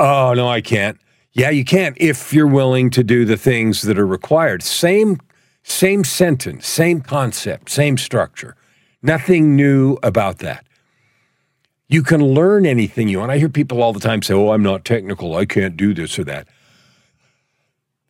Oh, 0.00 0.32
no, 0.34 0.48
I 0.48 0.60
can't. 0.60 0.98
Yeah, 1.32 1.50
you 1.50 1.64
can 1.64 1.94
if 1.96 2.32
you're 2.32 2.46
willing 2.46 2.90
to 2.90 3.02
do 3.02 3.24
the 3.24 3.36
things 3.36 3.82
that 3.82 3.98
are 3.98 4.06
required. 4.06 4.62
Same 4.62 5.18
same 5.64 6.04
sentence, 6.04 6.68
same 6.68 7.00
concept, 7.00 7.70
same 7.70 7.96
structure. 7.96 8.54
Nothing 9.02 9.56
new 9.56 9.98
about 10.02 10.38
that. 10.38 10.64
You 11.88 12.02
can 12.02 12.22
learn 12.22 12.66
anything 12.66 13.08
you 13.08 13.18
want. 13.18 13.32
I 13.32 13.38
hear 13.38 13.48
people 13.48 13.82
all 13.82 13.92
the 13.92 14.00
time 14.00 14.22
say, 14.22 14.34
Oh, 14.34 14.50
I'm 14.50 14.62
not 14.62 14.84
technical. 14.84 15.34
I 15.34 15.46
can't 15.46 15.76
do 15.76 15.92
this 15.92 16.18
or 16.18 16.24
that. 16.24 16.48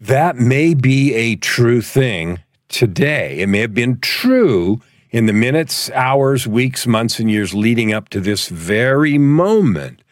That 0.00 0.36
may 0.36 0.74
be 0.74 1.14
a 1.14 1.36
true 1.36 1.80
thing 1.80 2.40
today. 2.68 3.38
It 3.38 3.48
may 3.48 3.60
have 3.60 3.74
been 3.74 4.00
true 4.00 4.80
in 5.10 5.26
the 5.26 5.32
minutes, 5.32 5.90
hours, 5.92 6.46
weeks, 6.46 6.88
months, 6.88 7.20
and 7.20 7.30
years 7.30 7.54
leading 7.54 7.92
up 7.92 8.08
to 8.10 8.20
this 8.20 8.48
very 8.48 9.16
moment. 9.16 10.02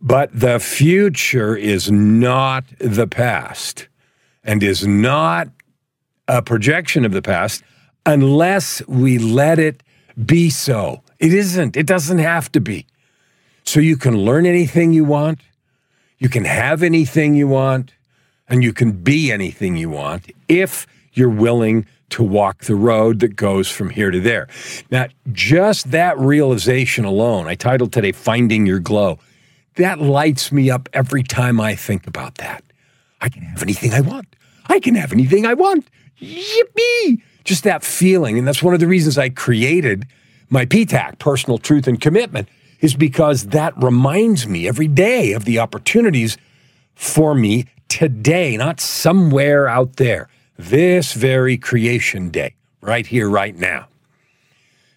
But 0.00 0.30
the 0.32 0.58
future 0.60 1.54
is 1.54 1.90
not 1.90 2.64
the 2.78 3.06
past 3.06 3.88
and 4.42 4.62
is 4.62 4.86
not 4.86 5.48
a 6.28 6.42
projection 6.42 7.04
of 7.04 7.12
the 7.12 7.22
past 7.22 7.62
unless 8.06 8.86
we 8.86 9.18
let 9.18 9.58
it 9.58 9.82
be 10.24 10.50
so. 10.50 11.02
It 11.18 11.34
isn't. 11.34 11.76
It 11.76 11.86
doesn't 11.86 12.18
have 12.18 12.52
to 12.52 12.60
be. 12.60 12.86
So 13.64 13.80
you 13.80 13.96
can 13.96 14.16
learn 14.16 14.46
anything 14.46 14.92
you 14.92 15.04
want, 15.04 15.40
you 16.18 16.28
can 16.28 16.44
have 16.44 16.82
anything 16.82 17.34
you 17.34 17.48
want, 17.48 17.92
and 18.48 18.62
you 18.62 18.72
can 18.72 18.92
be 18.92 19.30
anything 19.30 19.76
you 19.76 19.90
want 19.90 20.30
if 20.48 20.86
you're 21.12 21.28
willing 21.28 21.86
to 22.10 22.22
walk 22.22 22.64
the 22.64 22.74
road 22.74 23.20
that 23.20 23.36
goes 23.36 23.70
from 23.70 23.90
here 23.90 24.10
to 24.10 24.20
there. 24.20 24.48
Now, 24.90 25.08
just 25.32 25.90
that 25.90 26.18
realization 26.18 27.04
alone, 27.04 27.46
I 27.46 27.54
titled 27.54 27.92
today 27.92 28.12
Finding 28.12 28.64
Your 28.64 28.78
Glow, 28.78 29.18
that 29.76 30.00
lights 30.00 30.50
me 30.50 30.70
up 30.70 30.88
every 30.92 31.22
time 31.22 31.60
I 31.60 31.74
think 31.74 32.06
about 32.06 32.36
that. 32.36 32.64
I 33.20 33.28
can 33.28 33.42
have 33.42 33.62
anything 33.62 33.92
I 33.92 34.00
want. 34.00 34.34
I 34.66 34.80
can 34.80 34.94
have 34.94 35.12
anything 35.12 35.44
I 35.44 35.54
want. 35.54 35.86
Yippee! 36.20 37.20
Just 37.44 37.64
that 37.64 37.82
feeling. 37.82 38.38
And 38.38 38.46
that's 38.46 38.62
one 38.62 38.74
of 38.74 38.80
the 38.80 38.86
reasons 38.86 39.18
I 39.18 39.28
created 39.28 40.06
my 40.50 40.64
PTAC, 40.66 41.18
personal 41.18 41.58
truth 41.58 41.86
and 41.86 42.00
commitment, 42.00 42.48
is 42.80 42.94
because 42.94 43.48
that 43.48 43.76
reminds 43.82 44.46
me 44.46 44.68
every 44.68 44.88
day 44.88 45.32
of 45.32 45.44
the 45.44 45.58
opportunities 45.58 46.38
for 46.94 47.34
me 47.34 47.66
today, 47.88 48.56
not 48.56 48.80
somewhere 48.80 49.68
out 49.68 49.96
there, 49.96 50.28
this 50.56 51.12
very 51.12 51.56
creation 51.56 52.30
day, 52.30 52.54
right 52.80 53.06
here, 53.06 53.28
right 53.28 53.56
now. 53.56 53.88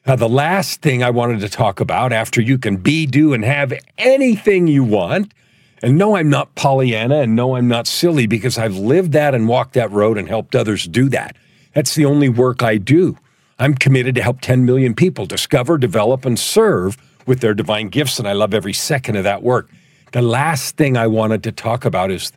Now, 0.06 0.16
the 0.16 0.30
last 0.30 0.82
thing 0.82 1.04
I 1.04 1.12
wanted 1.12 1.42
to 1.42 1.50
talk 1.50 1.80
about 1.80 2.12
after 2.12 2.42
you 2.42 2.58
can 2.58 2.78
be, 2.78 3.06
do, 3.06 3.34
and 3.34 3.46
have 3.46 3.74
anything 3.98 4.68
you 4.68 4.84
want, 4.84 5.34
and 5.82 5.98
no, 5.98 6.16
I'm 6.16 6.30
not 6.30 6.54
Pollyanna, 6.56 7.22
and 7.22 7.36
no, 7.36 7.56
I'm 7.56 7.68
not 7.68 7.88
silly 7.88 8.28
because 8.28 8.58
I've 8.58 8.76
lived 8.76 9.14
that 9.14 9.34
and 9.34 9.48
walked 9.48 9.74
that 9.74 9.92
road 9.92 10.18
and 10.18 10.28
helped 10.28 10.56
others 10.56 10.86
do 10.86 11.10
that. 11.10 11.36
That's 11.74 11.96
the 11.96 12.06
only 12.06 12.30
work 12.30 12.62
I 12.62 12.78
do. 12.78 13.18
I'm 13.58 13.76
committed 13.76 14.16
to 14.16 14.24
help 14.24 14.42
10 14.42 14.66
million 14.66 14.94
people 14.94 15.26
discover, 15.26 15.78
develop, 15.78 16.26
and 16.26 16.38
serve 16.38 16.98
with 17.26 17.40
their 17.40 17.54
divine 17.54 17.90
gifts, 17.90 18.20
and 18.20 18.28
I 18.28 18.34
love 18.34 18.54
every 18.54 18.74
second 18.74 19.16
of 19.16 19.24
that 19.24 19.44
work. 19.44 19.70
The 20.12 20.22
last 20.22 20.78
thing 20.78 20.98
I 20.98 21.08
wanted 21.08 21.44
to 21.44 21.52
talk 21.52 21.86
about 21.86 22.12
is 22.12 22.32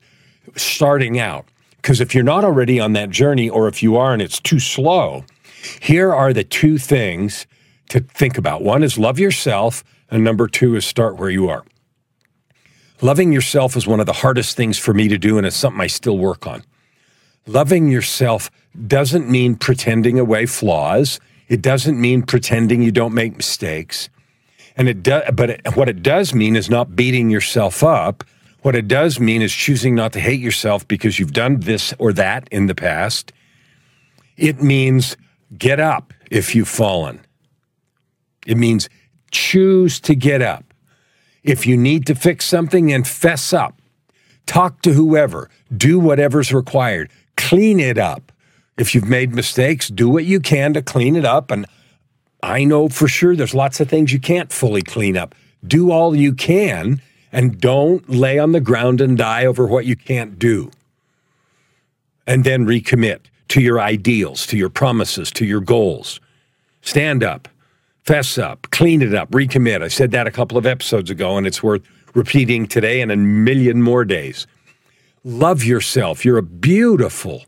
starting 0.56 1.18
out. 1.18 1.46
Because 1.76 2.00
if 2.00 2.14
you're 2.14 2.24
not 2.24 2.44
already 2.44 2.80
on 2.80 2.94
that 2.94 3.10
journey, 3.10 3.50
or 3.50 3.68
if 3.68 3.82
you 3.82 3.96
are 3.96 4.12
and 4.12 4.22
it's 4.22 4.40
too 4.40 4.58
slow, 4.58 5.24
here 5.80 6.14
are 6.14 6.32
the 6.32 6.44
two 6.44 6.78
things 6.78 7.46
to 7.88 8.00
think 8.00 8.38
about. 8.38 8.62
One 8.62 8.82
is 8.82 8.98
love 8.98 9.18
yourself, 9.18 9.84
and 10.10 10.24
number 10.24 10.46
two 10.46 10.76
is 10.76 10.86
start 10.86 11.16
where 11.16 11.30
you 11.30 11.48
are. 11.48 11.64
Loving 13.04 13.34
yourself 13.34 13.76
is 13.76 13.87
one 13.87 14.00
of 14.00 14.06
the 14.06 14.14
hardest 14.14 14.56
things 14.56 14.78
for 14.78 14.94
me 14.94 15.08
to 15.08 15.18
do, 15.18 15.37
and 15.37 15.46
it's 15.46 15.58
something 15.58 15.78
I 15.78 15.88
still 15.88 16.16
work 16.16 16.46
on. 16.46 16.64
Loving 17.46 17.88
yourself 17.88 18.50
doesn't 18.87 19.28
mean 19.28 19.56
pretending 19.56 20.18
away 20.18 20.46
flaws. 20.46 21.20
It 21.46 21.61
doesn't 21.61 22.00
mean 22.00 22.23
pretending 22.23 22.80
you 22.80 22.90
don't 22.90 23.12
make 23.12 23.37
mistakes. 23.37 24.08
And 24.75 24.88
it 24.88 25.02
does, 25.02 25.23
but 25.34 25.50
it, 25.50 25.76
what 25.76 25.90
it 25.90 26.02
does 26.02 26.32
mean 26.32 26.56
is 26.56 26.70
not 26.70 26.96
beating 26.96 27.28
yourself 27.28 27.82
up. 27.82 28.25
What 28.62 28.75
it 28.75 28.88
does 28.88 29.20
mean 29.20 29.42
is 29.42 29.52
choosing 29.52 29.94
not 29.94 30.14
to 30.14 30.20
hate 30.20 30.40
yourself 30.40 30.88
because 30.88 31.18
you've 31.18 31.34
done 31.34 31.61
this 31.61 31.92
or 31.99 32.11
that 32.14 32.49
in 32.50 32.68
the 32.68 32.75
past. 32.75 33.34
It 34.38 34.62
means 34.62 35.18
get 35.58 35.78
up 35.78 36.14
if 36.30 36.54
you've 36.54 36.68
fallen. 36.68 37.20
It 38.46 38.56
means 38.56 38.88
choose 39.30 40.00
to 40.00 40.14
get 40.14 40.40
up. 40.40 40.73
If 41.44 41.66
you 41.66 41.76
need 41.76 42.06
to 42.06 42.14
fix 42.14 42.46
something, 42.46 42.92
and 42.92 43.06
fess 43.06 43.52
up. 43.52 43.80
Talk 44.46 44.82
to 44.82 44.92
whoever. 44.92 45.50
Do 45.74 46.00
whatever's 46.00 46.52
required. 46.52 47.10
Clean 47.36 47.78
it 47.78 47.98
up. 47.98 48.32
If 48.76 48.94
you've 48.94 49.08
made 49.08 49.34
mistakes, 49.34 49.88
do 49.88 50.08
what 50.08 50.24
you 50.24 50.40
can 50.40 50.72
to 50.72 50.82
clean 50.82 51.14
it 51.14 51.24
up. 51.24 51.50
And 51.50 51.66
I 52.42 52.64
know 52.64 52.88
for 52.88 53.06
sure 53.06 53.36
there's 53.36 53.54
lots 53.54 53.78
of 53.78 53.88
things 53.88 54.12
you 54.12 54.18
can't 54.18 54.52
fully 54.52 54.82
clean 54.82 55.16
up. 55.16 55.34
Do 55.64 55.90
all 55.90 56.16
you 56.16 56.34
can 56.34 57.00
and 57.30 57.60
don't 57.60 58.08
lay 58.08 58.38
on 58.38 58.52
the 58.52 58.60
ground 58.60 59.00
and 59.00 59.16
die 59.16 59.46
over 59.46 59.66
what 59.66 59.86
you 59.86 59.96
can't 59.96 60.38
do. 60.38 60.70
And 62.26 62.44
then 62.44 62.66
recommit 62.66 63.20
to 63.48 63.60
your 63.60 63.80
ideals, 63.80 64.46
to 64.46 64.56
your 64.56 64.70
promises, 64.70 65.30
to 65.32 65.44
your 65.44 65.60
goals. 65.60 66.20
Stand 66.80 67.22
up, 67.22 67.48
fess 68.04 68.38
up, 68.38 68.66
clean 68.70 69.02
it 69.02 69.14
up, 69.14 69.30
recommit. 69.30 69.82
I 69.82 69.88
said 69.88 70.11
that 70.12 70.26
a 70.26 70.30
couple 70.30 70.58
of 70.58 70.66
episodes 70.66 71.11
ago, 71.11 71.37
and 71.37 71.46
it's 71.46 71.62
worth 71.62 71.82
repeating 72.14 72.66
today 72.66 73.00
and 73.00 73.11
a 73.11 73.16
million 73.16 73.82
more 73.82 74.04
days. 74.04 74.46
Love 75.25 75.64
yourself. 75.64 76.25
You're 76.25 76.38
a 76.38 76.42
beautiful, 76.42 77.44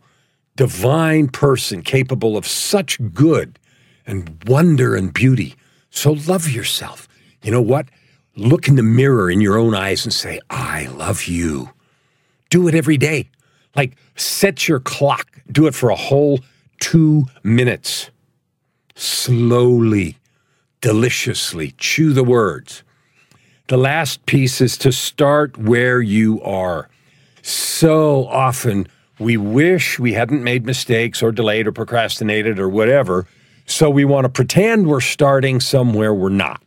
divine 0.57 1.29
person 1.29 1.83
capable 1.83 2.37
of 2.37 2.47
such 2.47 2.99
good 3.13 3.59
and 4.07 4.43
wonder 4.47 4.97
and 4.97 5.13
beauty. 5.13 5.55
So 5.91 6.13
love 6.13 6.49
yourself. 6.49 7.07
You 7.43 7.51
know 7.51 7.63
what? 7.63 7.87
Look 8.35 8.67
in 8.67 8.77
the 8.77 8.83
mirror 8.83 9.31
in 9.31 9.41
your 9.41 9.59
own 9.59 9.75
eyes 9.75 10.05
and 10.05 10.13
say, 10.13 10.41
I 10.51 10.87
love 10.87 11.25
you. 11.25 11.71
Do 12.51 12.67
it 12.69 12.75
every 12.75 12.97
day. 12.97 13.29
Like 13.75 13.97
set 14.15 14.69
your 14.69 14.81
clock, 14.81 15.41
do 15.51 15.67
it 15.67 15.75
for 15.75 15.91
a 15.91 15.97
whole 15.97 16.41
two 16.81 17.25
minutes. 17.43 18.11
Slowly, 18.95 20.17
deliciously 20.87 21.75
chew 21.78 22.12
the 22.12 22.23
words. 22.23 22.85
The 23.66 23.76
last 23.76 24.25
piece 24.25 24.61
is 24.61 24.78
to 24.78 24.93
start 24.93 25.59
where 25.59 26.00
you 26.00 26.40
are. 26.43 26.88
So 27.43 28.28
often 28.28 28.87
We 29.19 29.37
wish 29.37 29.99
we 29.99 30.12
hadn't 30.12 30.43
made 30.43 30.66
mistakes 30.66 31.23
or 31.23 31.33
delayed 31.33 31.66
or 31.66 31.73
procrastinated 31.73 32.59
or 32.59 32.69
whatever. 32.69 33.26
So 33.64 33.88
we 33.88 34.05
want 34.05 34.25
to 34.25 34.28
pretend 34.28 34.87
we're 34.87 35.00
starting 35.00 35.61
somewhere 35.61 36.12
we're 36.12 36.28
not, 36.28 36.62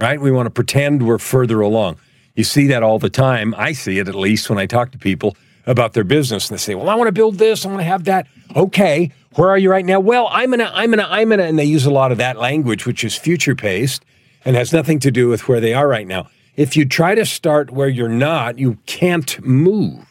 right? 0.00 0.20
We 0.20 0.30
want 0.30 0.46
to 0.46 0.50
pretend 0.50 1.06
we're 1.06 1.18
further 1.18 1.60
along. 1.60 1.98
You 2.34 2.44
see 2.44 2.66
that 2.68 2.82
all 2.82 2.98
the 2.98 3.10
time. 3.10 3.54
I 3.58 3.72
see 3.72 3.98
it 3.98 4.08
at 4.08 4.14
least 4.14 4.48
when 4.48 4.58
I 4.58 4.66
talk 4.66 4.92
to 4.92 4.98
people 4.98 5.36
about 5.66 5.92
their 5.92 6.04
business 6.04 6.48
and 6.48 6.58
they 6.58 6.60
say, 6.60 6.74
Well, 6.74 6.88
I 6.88 6.94
want 6.94 7.08
to 7.08 7.12
build 7.12 7.38
this, 7.38 7.64
I 7.64 7.68
want 7.68 7.80
to 7.80 7.84
have 7.84 8.04
that. 8.04 8.26
Okay, 8.54 9.12
where 9.34 9.48
are 9.48 9.58
you 9.58 9.70
right 9.70 9.84
now? 9.84 10.00
Well, 10.00 10.28
I'm 10.30 10.50
gonna, 10.50 10.70
I'm 10.74 10.90
gonna, 10.90 11.08
I'm 11.08 11.30
gonna, 11.30 11.44
and 11.44 11.58
they 11.58 11.64
use 11.64 11.86
a 11.86 11.90
lot 11.90 12.12
of 12.12 12.18
that 12.18 12.38
language, 12.38 12.86
which 12.86 13.04
is 13.04 13.14
future 13.16 13.54
paced 13.54 14.04
and 14.44 14.56
has 14.56 14.72
nothing 14.72 14.98
to 15.00 15.10
do 15.10 15.28
with 15.28 15.48
where 15.48 15.60
they 15.60 15.74
are 15.74 15.88
right 15.88 16.06
now. 16.06 16.28
If 16.56 16.76
you 16.76 16.84
try 16.84 17.14
to 17.14 17.24
start 17.24 17.70
where 17.70 17.88
you're 17.88 18.08
not, 18.08 18.58
you 18.58 18.78
can't 18.86 19.42
move. 19.44 20.06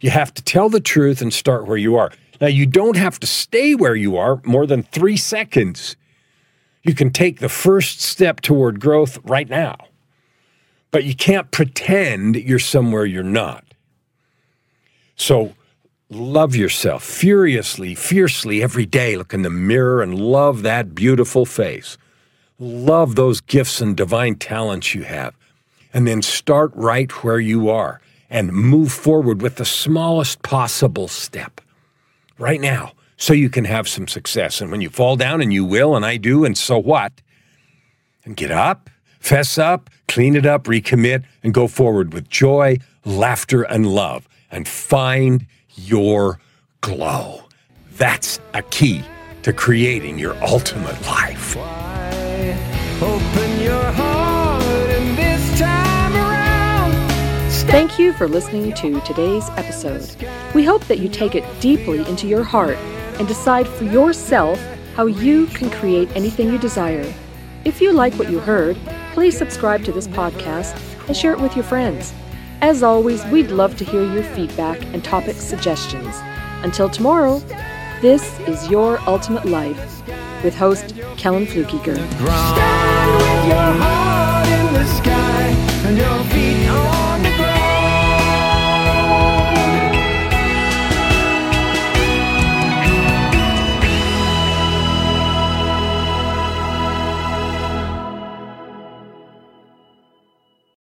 You 0.00 0.10
have 0.10 0.34
to 0.34 0.42
tell 0.42 0.68
the 0.68 0.80
truth 0.80 1.22
and 1.22 1.32
start 1.32 1.66
where 1.66 1.78
you 1.78 1.96
are. 1.96 2.12
Now, 2.40 2.46
you 2.46 2.66
don't 2.66 2.96
have 2.96 3.18
to 3.20 3.26
stay 3.26 3.74
where 3.74 3.96
you 3.96 4.16
are 4.16 4.40
more 4.44 4.66
than 4.66 4.82
three 4.82 5.16
seconds. 5.16 5.96
You 6.82 6.94
can 6.94 7.10
take 7.10 7.40
the 7.40 7.48
first 7.48 8.00
step 8.00 8.40
toward 8.40 8.80
growth 8.80 9.18
right 9.24 9.48
now, 9.48 9.76
but 10.90 11.04
you 11.04 11.14
can't 11.16 11.50
pretend 11.50 12.36
you're 12.36 12.58
somewhere 12.58 13.04
you're 13.04 13.22
not. 13.24 13.64
So, 15.18 15.54
love 16.08 16.56
yourself 16.56 17.04
furiously, 17.04 17.94
fiercely 17.94 18.62
every 18.62 18.86
day. 18.86 19.16
Look 19.16 19.34
in 19.34 19.42
the 19.42 19.50
mirror 19.50 20.00
and 20.02 20.18
love 20.18 20.62
that 20.62 20.94
beautiful 20.94 21.44
face. 21.44 21.98
Love 22.58 23.14
those 23.14 23.40
gifts 23.40 23.80
and 23.80 23.96
divine 23.96 24.36
talents 24.36 24.94
you 24.94 25.02
have. 25.02 25.34
And 25.92 26.06
then 26.06 26.22
start 26.22 26.72
right 26.74 27.10
where 27.22 27.40
you 27.40 27.68
are 27.68 28.00
and 28.30 28.52
move 28.52 28.92
forward 28.92 29.42
with 29.42 29.56
the 29.56 29.64
smallest 29.64 30.42
possible 30.42 31.08
step 31.08 31.60
right 32.38 32.60
now 32.60 32.92
so 33.16 33.32
you 33.32 33.50
can 33.50 33.64
have 33.64 33.88
some 33.88 34.06
success. 34.06 34.60
And 34.60 34.70
when 34.70 34.80
you 34.80 34.90
fall 34.90 35.16
down, 35.16 35.40
and 35.40 35.52
you 35.52 35.64
will, 35.64 35.96
and 35.96 36.06
I 36.06 36.16
do, 36.16 36.44
and 36.44 36.56
so 36.56 36.78
what? 36.78 37.12
And 38.24 38.36
get 38.36 38.50
up, 38.50 38.90
fess 39.18 39.58
up, 39.58 39.90
clean 40.06 40.36
it 40.36 40.46
up, 40.46 40.64
recommit, 40.64 41.24
and 41.42 41.52
go 41.52 41.66
forward 41.66 42.12
with 42.12 42.28
joy, 42.28 42.78
laughter, 43.04 43.62
and 43.62 43.86
love, 43.86 44.28
and 44.50 44.66
find 44.66 45.46
your 45.74 46.40
glow. 46.80 47.42
That's 47.96 48.40
a 48.54 48.62
key 48.62 49.02
to 49.42 49.52
creating 49.52 50.18
your 50.18 50.36
ultimate 50.42 51.00
life. 51.06 51.56
Thank 57.70 57.98
you 57.98 58.12
for 58.14 58.26
listening 58.28 58.72
to 58.74 59.00
today's 59.02 59.48
episode. 59.50 60.16
We 60.54 60.64
hope 60.64 60.84
that 60.86 60.98
you 60.98 61.08
take 61.08 61.34
it 61.34 61.44
deeply 61.60 62.06
into 62.08 62.26
your 62.26 62.42
heart 62.42 62.76
and 63.18 63.28
decide 63.28 63.68
for 63.68 63.84
yourself 63.84 64.58
how 64.94 65.06
you 65.06 65.46
can 65.48 65.70
create 65.70 66.08
anything 66.16 66.50
you 66.50 66.58
desire. 66.58 67.12
If 67.64 67.80
you 67.80 67.92
like 67.92 68.14
what 68.14 68.30
you 68.30 68.38
heard, 68.38 68.78
please 69.12 69.36
subscribe 69.36 69.84
to 69.84 69.92
this 69.92 70.08
podcast 70.08 70.80
and 71.06 71.16
share 71.16 71.32
it 71.32 71.40
with 71.40 71.54
your 71.56 71.64
friends. 71.64 72.14
As 72.60 72.82
always, 72.82 73.24
we'd 73.26 73.52
love 73.52 73.76
to 73.76 73.84
hear 73.84 74.02
your 74.02 74.24
feedback 74.24 74.82
and 74.92 75.04
topic 75.04 75.36
suggestions. 75.36 76.16
Until 76.64 76.88
tomorrow, 76.88 77.38
this 78.02 78.40
is 78.40 78.68
Your 78.68 78.98
Ultimate 79.08 79.44
Life 79.44 80.02
with 80.42 80.56
host 80.56 80.96
Kellen 81.16 81.46
Fluckiger. 81.46 81.96